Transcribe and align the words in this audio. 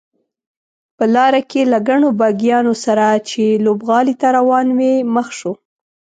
په 0.97 1.05
لاره 1.15 1.41
کې 1.51 1.61
له 1.71 1.77
ګڼو 1.87 2.09
بګیانو 2.19 2.73
سره 2.85 3.05
چې 3.29 3.43
لوبغالي 3.65 4.15
ته 4.21 4.27
روانې 4.37 4.73
وې 4.77 4.93
مخ 5.13 5.27
شوو. 5.37 5.53